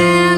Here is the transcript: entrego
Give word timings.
entrego 0.00 0.29